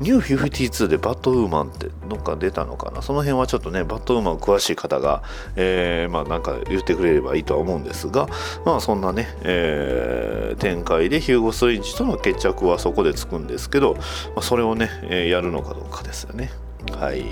[0.00, 5.22] ニュー52でバットウーマンってどっか出たのかなその辺はちょっとねバットウーマン詳しい方が、
[5.56, 8.28] えーまあなんか言ってくれればいいとは思うんですが
[8.64, 14.00] まあそんなね、えー展開でヒューゴ・ストレンジとの決着はそこでつくんですけど、ま
[14.36, 16.50] あ、それをね、えやるのかどうかですよね。
[16.92, 17.22] はい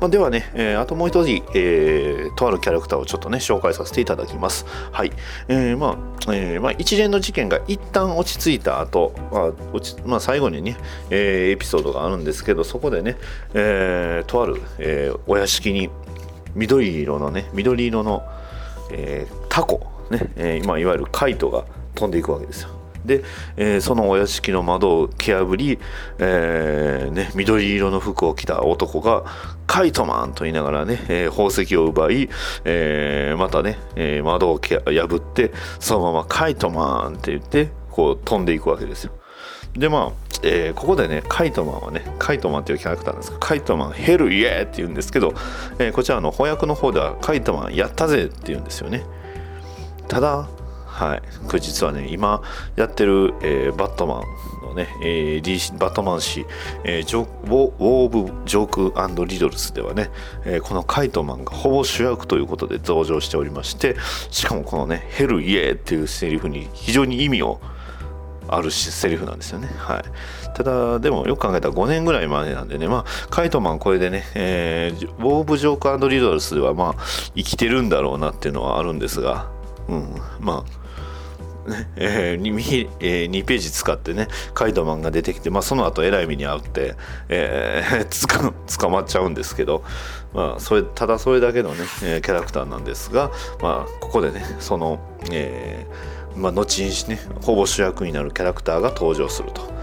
[0.00, 4.66] まあ、ではね、えーあともう一人、えーとあるキャラクターをちょっとね紹介させていただきます。
[4.92, 5.12] はい
[5.48, 10.76] えーまあえーまあ、一連の事件が一旦落ち着いた後、まあ落ちまあ最後にね、
[11.10, 13.16] えーエピソードがあるんですけどそこでね、
[13.54, 15.90] えーとある、えーお屋敷に
[16.54, 18.22] 緑色のね緑色の、
[18.90, 21.64] えータコ、ねえーまあ、いわゆるカイトが
[21.94, 22.70] 飛んでいくわけですよ。
[23.04, 23.22] で、
[23.56, 25.78] えーそのお屋敷の窓を蹴破り、
[26.18, 29.24] えーね、緑色の服を着た男が
[29.66, 32.28] 「カイトマン!」と言いながらね、えー宝石を奪い、
[32.64, 39.12] えーまたね、えー窓を破ってそのまま「カイトマン!」って言ってこう飛んでいくわけですよ。
[39.76, 40.12] でまあ、
[40.42, 45.34] えーここでねカイトマンはねカイトマンっていうキャラクターなんですがカイトマンヘルイエーって言うんですけど、
[45.78, 49.04] えーこちらの翻訳の方ではカイトマンやったぜって言うんですよね
[50.06, 50.46] ただ
[50.94, 52.40] はいこれ実はね今
[52.76, 54.20] やってる、えーバットマ
[54.62, 56.46] ンのね、えー DC バットマン誌、
[56.84, 60.10] えージョウォウォーブ・ジョークリドルスではね、
[60.44, 63.96] えーこのカイトマンがほぼ主役ということで登場しておりまして
[64.30, 67.60] しかもこのねヘルイエーっていうセリフに非常に意味を
[68.46, 69.68] あるしセリフなんですよね。
[69.78, 70.04] はい。
[70.54, 77.02] ただ、でもよく考えたら5年ぐらい前なんでね、まあ、カイトマンこれでね、えー、ウォーブ・ジョークリドルスではまあ、
[77.34, 79.50] 生きてるんだろうなっていうのはあるんですが、
[79.88, 80.83] うん、まあ、
[81.66, 86.94] ねえー 2, えー2ページ使ってねカイトマンが出てきて、まあ、その後えらい目に遭って、
[87.28, 89.84] えー 捕まっちゃうんですけど、
[90.32, 95.00] まあ、それただそれだけのね、えーキャラクターなんですが、まあ、ここでねその、
[95.30, 99.74] えーまあ、後にねほぼ主役になるキャラクターが登場すると。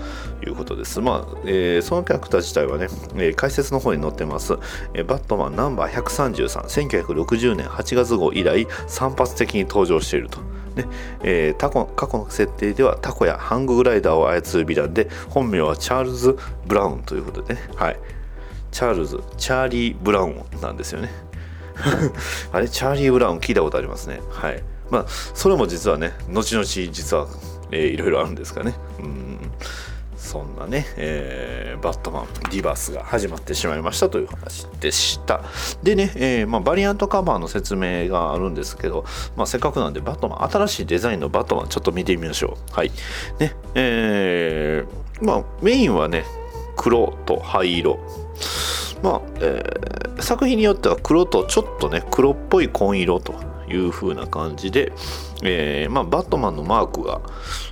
[0.44, 1.00] いうことです。
[1.02, 4.58] まあ、えーそのキャラクター自体はね、えー解説の方に載ってます、
[4.94, 10.39] えーバットマンナンバー133、1960年8月号以来、散発的に登場していると。
[10.75, 10.86] ね
[11.23, 17.99] えータコ過去の設定ではタコやハンググライダーを操るヴィランで本名はチャールズ・ブラウンということでね、はい、
[18.71, 21.10] チャールズチャーリー・ブラウンなんですよね。
[22.51, 22.69] あれ？
[22.69, 24.21] チャーリー・ブラウン聞いたことありますね。
[24.29, 24.63] はい。
[24.89, 27.27] まあそれも実はね後々実は、
[27.71, 28.75] いろいろあるんですかね。
[28.99, 29.39] うん。
[30.21, 35.41] そんなね、えーバットマンリバースが始まってしまいましたという話でした。
[35.81, 39.03] でね、えーまあ、バリアントカバーの説明があるんですけど、
[39.36, 42.71] まあ、せっかくなんでバットマン、新しいデザインのバットマンちょっと見てみましょう。
[42.71, 42.91] はい。
[43.39, 46.23] ね、えーまあ、メインはね、
[46.77, 47.97] 黒と灰色。
[49.01, 53.34] まあ、えー作品によっては黒とちょっとね黒っぽい紺色と
[53.67, 54.93] いう風な感じで、
[55.41, 57.21] えーまあ、バットマンのマークが、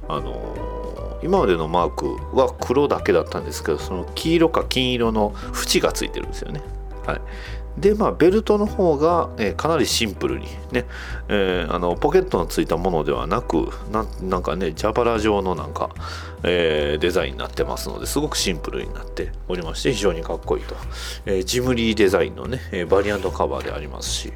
[0.07, 6.61] あの今までのマークは黒だけだったんですけどその黄色か金色の縁がついてるんですよね。
[7.05, 7.21] はい、
[7.77, 10.85] でまあベルトの方が、えーかなりシンプルにね、
[11.27, 15.89] えーあのポケットのついたものではなくなんかね蛇腹状のなんか、
[16.43, 20.75] えーデザインになってますのですごくシンプルになっておりまして非常にかっこいいと、
[21.25, 24.33] えジムリーデザインのね、えバリアントカバーでありますし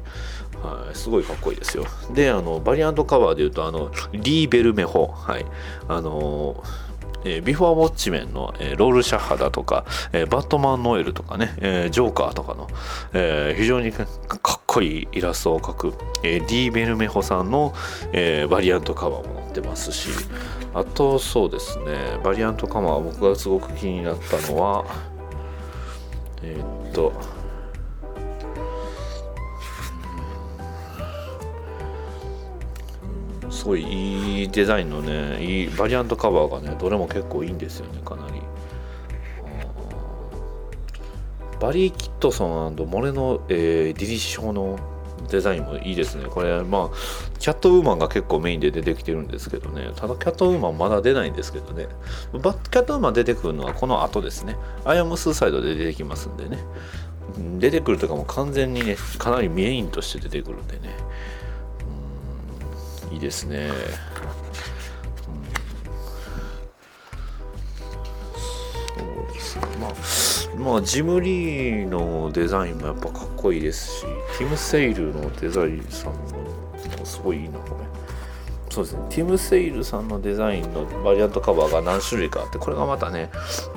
[0.64, 1.84] はい、すごいかっこいいですよ。
[2.12, 5.46] で、あの、バリアントカバーで言うと、あの、リー・ベルメホ、はい、
[5.88, 6.62] あの
[7.24, 12.68] えービフォーウォッチメンの、えーロールシャッハだとか、えーバットマンノエルとかね、えジョーカーとかの、
[13.14, 17.72] え非常にかっこいいイラストを描く、えー、ディー・ベルメホさんの、
[18.12, 20.10] えバリアントカバーも載ってますし、
[20.74, 24.84] あとそうですね、バリアントカバー僕がすごく気になったのは、
[26.42, 27.12] えっと、
[33.54, 33.82] すごい
[34.40, 38.42] いいデザインのねいいバリアントカバーがねどれも結構いいんですよねかなり。
[41.60, 44.78] バリー・キットソンモレノ、えーディリッショの
[45.30, 46.26] デザインもいいですね。
[46.28, 46.96] これまあ
[47.38, 49.90] キャットウーマンが結構メインで出てきてるんですけどね。
[49.96, 51.86] ただキャットウーマンまだ出ないんですけどね。
[52.32, 54.56] バキャットウーマン出てくるのはこの後ですね。
[54.84, 56.58] アイアムスーサイドで出てきますんでね。
[57.58, 60.90] 出てくるとかも完全にねかなりメインとして出てくるんでね。
[63.14, 63.68] いいですね。
[68.96, 69.64] そうですね。
[70.58, 74.02] まあ、ま、ジムリーのデザインもやっぱかっこいいですし、
[74.38, 76.18] ティム・セイルのデザインさんも
[77.04, 77.84] すごいいいな、これ。
[78.70, 79.02] そうですね。
[79.10, 83.30] ティム・セイルさんのデザインのバリアントカバーが何種類かあって、これがまたね、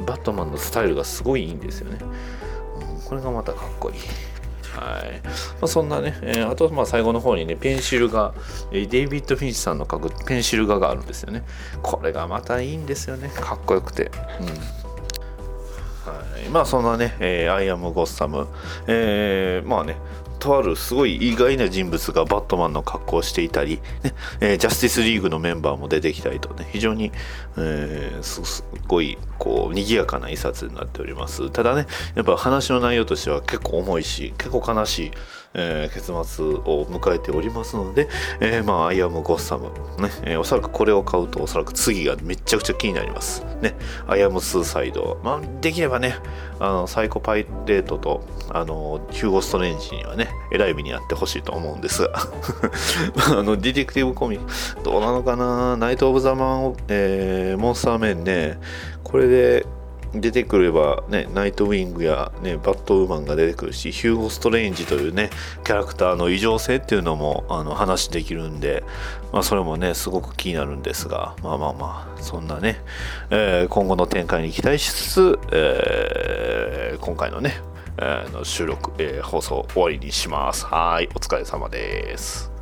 [0.08, 2.00] バットマンのスタイルがすごいいいんですよね。
[2.02, 2.48] うん
[3.08, 3.96] これがまたかっこいい。
[4.78, 5.32] はいま
[5.64, 8.34] あ、そんなね、えーあとまあ最後の方にね、ペンシル画、
[8.72, 11.44] デイビッド・フィンチさんの描くペンシル画があるんですよね。
[11.82, 13.30] これがまたいいんですよね。
[13.30, 14.12] かっこよくて。
[14.40, 14.48] うん
[16.08, 18.48] はい、まあそんなね、えーアイアム・ゴッサム、
[18.88, 19.98] えーまあね、
[20.40, 27.12] とあるすごい意外な人物がバットマンの格好をしていたり、ねえージャスティスリーグのメンバーも出てきたりとね、非常に、
[27.58, 31.50] えーすごいこう賑やかな一冊になっております。
[31.50, 35.12] ただね、やっぱ話の内容としては結構重いし、結構悲しい、
[35.54, 38.08] えー結末を迎えておりますので、
[38.40, 39.66] えーまあ、アイアム・ゴッサム、
[40.00, 43.44] ねえーおそらくこれを買うと、おそらく次がめちゃくちゃ気になります。
[43.62, 43.76] ね、
[44.08, 46.16] アイアム・スーサイド、まあ、できればね、
[46.60, 52.12] あのサイコパイレートとあのヒューゴ・ストレンジにはね、えらい目にあってほしいと思うんですが、
[53.40, 54.46] あのディテクティブコミッ
[54.76, 58.60] ク、どうなのかな、ナイト・オブ・ザ・マン、えーモンスター・メンね、
[59.04, 59.66] これで
[60.14, 65.30] 出てくればね、ナイトウィングや、ね、バットウーマンが出てくるし、ヒューゴ・ストレンジというね、
[65.64, 68.84] キャラクターの異常性っていうのもあの話できるんで、
[69.32, 72.82] まあ、それもね、すごく気になるんですが、まあまあまあ、そんなね、
[73.30, 77.62] えー今後の展開に期待しつつ、えー今回のね、
[77.98, 80.66] えーの収録、えー放送終わりにします。
[80.66, 82.57] はい、お疲れ様です。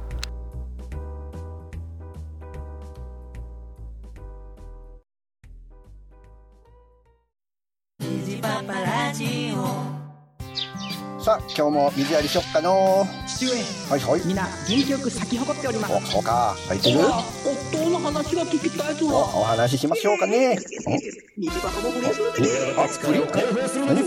[11.25, 13.03] さあ今日も水やりしよっかの。
[13.25, 13.51] 父上。
[13.89, 14.21] はいはい。
[14.27, 15.93] みんな元気よく咲き誇っております。
[15.95, 16.99] おそうか入ってる？
[16.99, 19.07] 夫の話が聞きたいぞ。
[19.07, 20.55] おお話ししましょうかね。
[20.55, 20.61] 道
[21.49, 23.25] 端のふりするえあプリン
[23.87, 24.03] 何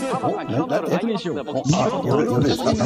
[0.63, 0.83] おな
[1.43, 2.81] なあ夜夜ですかあも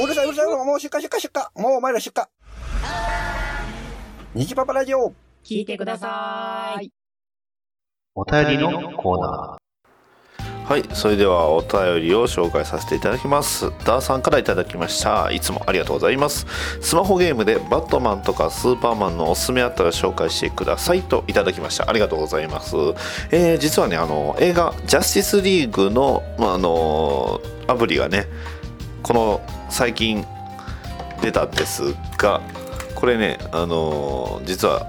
[0.00, 2.22] ううるさいうるさいもう出荷出荷出荷もうお前ら出荷
[4.34, 6.92] 虹パパラジオ聞いてください
[8.16, 10.68] お便りのコーナー。
[10.68, 13.70] はい、それではお便りを紹介させていただきます。
[13.84, 15.32] ダーさんからいただきました。
[15.32, 16.46] いつもありがとうございます。
[16.80, 21.90] スマホゲームでバットマンとかスーパーマンのおすすめあったら紹介してくださいといただきました。
[21.90, 22.76] ありがとうございます。
[23.32, 28.28] えー実はね、あの、映画ジャスティスリーグの、まあ、あの、アプリがね、
[29.02, 30.24] この最近
[31.20, 32.40] 出たんですが、
[32.94, 34.86] これね、あの、実は、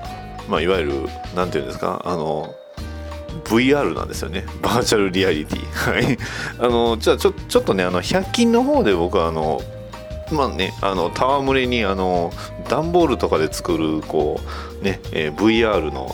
[0.47, 0.93] まあ、いわゆる、
[1.35, 2.53] なんていうんですか、あの、
[3.45, 4.45] VR なんですよね。
[4.61, 6.17] バーチャルリアリティはい。
[6.59, 9.61] あのじゃあちょちょっとねあの100均の方で僕はあの
[10.31, 12.31] まあねあの戯れにあの
[12.67, 14.39] 段ボールとかで作るこ
[14.81, 16.13] うね、えー VR の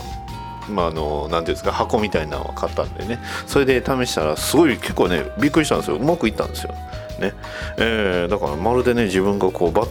[0.70, 3.18] まああのなんていうんですか箱みたいなのを買ったんでね。
[3.46, 5.96] それで試したらすごい結構ねびっくりしたんですよ。
[5.96, 6.74] うまくいったんですよ。
[7.18, 7.34] ね、
[7.78, 9.88] えーだからまるでね自分がこうバッ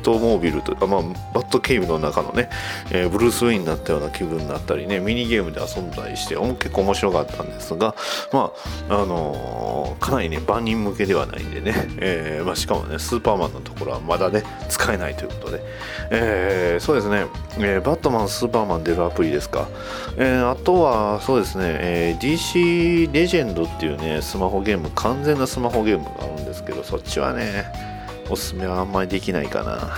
[0.00, 1.02] トモービルとあ、まあ、
[1.34, 2.50] バットケイブの中のね、
[2.90, 7.94] えーブルース・ウェインになったような気分になったりねミニゲームで遊んだりして結構面白かったんですが
[8.32, 8.52] ま
[8.88, 15.62] ああのーかなりね万人向けではないんでね、えーまあ、しかもねスーパーマンのところはまだね使えないということで、
[16.10, 17.26] えーそうですね、
[17.58, 19.68] えーバットマンスーパーマン出るアプリですか、
[20.16, 27.89] えーあとはそうですね、えー DC レジェンドっていうねスマホゲーム完全なスマホゲームがあるんですけどそっちはね
[28.30, 29.96] おすすめはあんまりできないかな。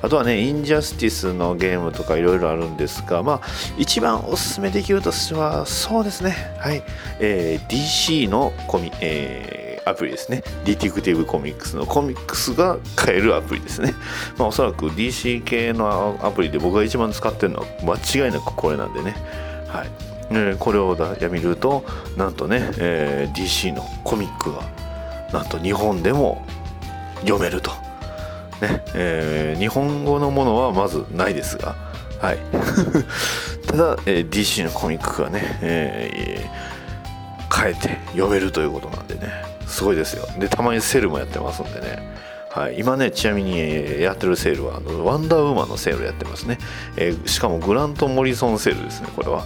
[0.00, 6.82] あとはね、インジャスティスのゲームとかいろいろあるんですが、まあ、一番おすすめできるとしては、そうですね、はい、
[7.18, 10.42] えー DC のコミ、えーアプリですね。
[10.66, 13.94] ディティクティブコミックスのコミックスが買えるアプリですね。
[14.36, 19.16] まあ、おそらく DC 系のアプリで僕が一番使ってるのは間違いなくこれなんでね。
[19.66, 19.88] はい。
[20.30, 21.84] えーこれをだや見ると、
[22.18, 24.62] なんとね、えー DC のコミックが、
[25.32, 26.44] なんと日本でも
[27.20, 27.70] 読めると。
[28.60, 31.76] ねえー日本語のものはまずないですが、
[32.20, 32.38] はい、
[33.66, 36.68] ただ、えー DC のコミックがね、えー
[37.50, 39.32] 変えて読めるということなんでね
[39.66, 40.26] すごいですよ。
[40.38, 42.16] でたまにセールもやってますんでね。
[42.50, 46.58] はい、今ねちなみにやってるセールはあのワンダーウーマンのセールやってますね、
[46.96, 49.44] えーしかもグラント・モリソンセールですねこれは、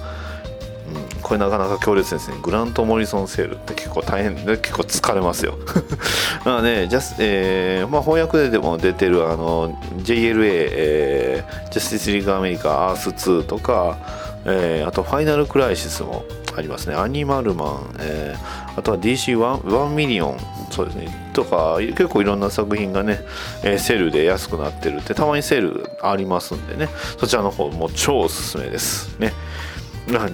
[1.23, 2.37] これなかなか強烈ですね。
[2.43, 5.55] グラント・モリソンセールって結構大変で、結構疲れますよ。
[6.45, 13.97] まあね、ジャス、えーまあ、翻訳ででも出てるあの JLA、えー、ジャスティス・リーグ・アメリカ、アース2とか、
[14.45, 16.25] えーあとファイナル・クライシスも
[16.57, 16.97] ありますね。
[16.97, 20.39] アニマルマン、えーあとは DC1 ミリオン、
[20.71, 21.31] そうですね。
[21.35, 23.21] とか、結構いろんな作品がね、
[23.63, 29.15] えーセールで安くなってるって、たまにセールありますんでね、そちらの方も超おすすめです。
[29.19, 29.33] ね。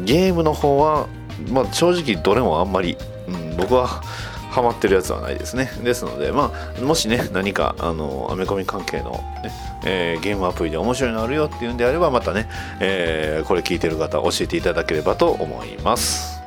[0.05, 1.07] ゲームの方は、
[1.51, 2.97] まあ、正直どれもあんまり、
[3.29, 3.87] うん、僕は
[4.51, 5.71] ハマってるやつはないですね。
[5.85, 9.11] ですので、まあ、もしね何かあのアメコミ関係の、
[9.45, 9.53] ね
[9.85, 12.49] えーゲームアプリで面白いのあるよっていうんであればまたね、
[12.81, 16.41] えーこれ聞いてる方教えていただければと思います、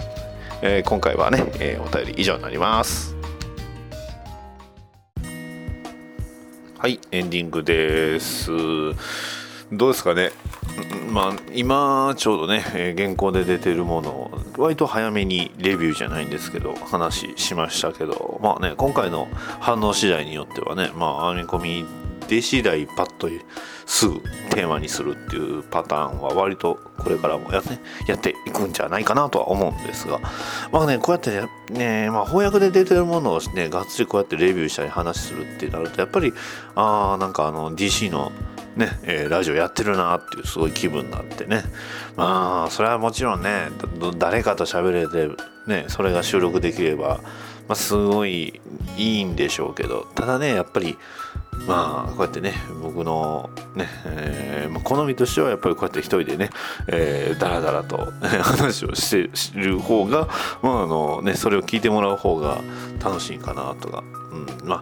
[0.61, 3.15] えー今回はね、えーお便り以上になります。
[6.79, 8.49] はいエンディングです。
[9.71, 10.31] どうですかね？
[11.11, 19.27] まあ今ちょうどね、えー現行で出てるものを割と早めにレビューじゃないんですけど話しましたけどまあね今回の
[19.59, 21.85] 反応次第によってはねまあ編み込み
[22.27, 23.27] 出次第パッと
[23.85, 30.19] すぐテーマにするっていうパターンは割とこれからもや,、ね、やっていくんじゃないかなとは思うんですが
[30.71, 31.43] まあねこうやって
[31.73, 36.33] ね、まあ、翻訳で出てるものをねがっつりこうやってレビューしたり話するってなるとやっぱり
[36.75, 38.31] ああなんかあの DC の
[38.75, 41.63] ね、えーラジオやってるなっていうすごい気分になってね。
[42.15, 43.67] まあそれはもちろんね
[44.17, 45.35] 誰かと喋れて
[45.67, 47.21] ねそれが収録できれば、
[47.67, 48.61] まあ、すごい
[48.97, 50.07] いいんでしょうけど。
[50.15, 50.97] ただねやっぱり
[51.67, 56.49] まあこうやってね僕のね、えーまあ好みとしてはやっぱりこうやって一人でね、
[56.87, 58.11] えー、だらだらと
[58.41, 60.27] 話をしてる方が
[60.61, 62.61] まああのねそれを聞いてもらう方が
[63.03, 64.81] 楽しいかなとか、うん、ま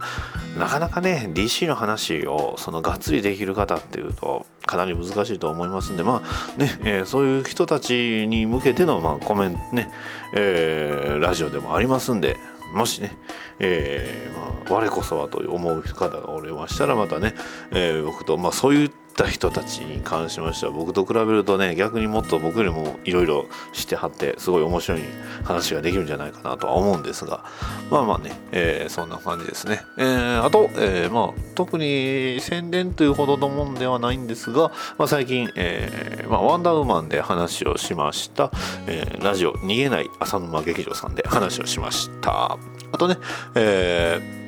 [0.55, 9.91] あなかなかね DC の話をそのがっつりできる方っていうとかなり難しいと思いますんでまあね、えーそういう人たちに向けての、まあ、コメントね、
[10.35, 12.37] えーラジオでもありますんで
[12.73, 13.17] もしね、
[13.59, 17.33] えーまあ、我こそはと思う方がおりましたらまたね、
[17.71, 25.01] えー僕と、まあ、そういうった人たちに関しましては僕と比べるとね逆にもっと僕よりもいろいろしてはってすごい面白い
[25.43, 27.43] 話ができるんじゃないかなとは思うんですが
[27.91, 38.51] まあまあね、えーそんな感じですね、えーあと、えーまあ、特に宣伝というほどのもんではないんですが、まあ、最近、えーまあ、ワンダーウーマンで話をしました、
[38.87, 42.57] えーラジオ逃げない浅沼劇場さんで話をしました。
[42.91, 43.17] あとね、
[43.55, 44.38] えー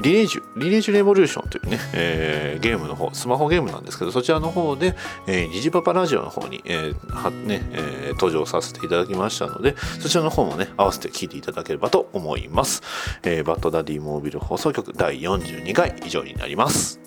[0.00, 4.94] リレージュ、リレージュレボリューションというね、えーゲームの方、スマホゲームなんですけど、そちらの方で、
[5.26, 12.82] えー、ニジパパラジオの方に、えーはねえー登場させていただきましたので、そちらの方もね、合わせて聞いていただければと思います。
[13.22, 17.00] えーバッドダディモービル放送局第42回以上になります。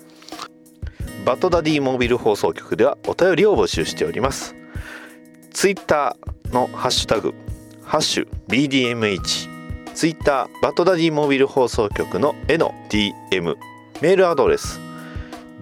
[1.24, 4.54] バッドダディモービル放送局ではお便りを募集しております。
[5.52, 7.34] ツイッターのハッシュタグ、
[7.82, 9.55] ハッシュ BDMH、
[9.96, 13.56] ツイッターバッドダディモービル放送局の絵の DM、
[14.02, 14.78] メールアドレス、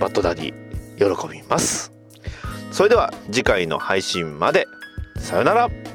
[0.00, 0.52] バッドダディ
[0.98, 1.92] 喜びます。
[2.72, 4.66] それでは次回の配信まで。
[5.24, 5.93] さよなら。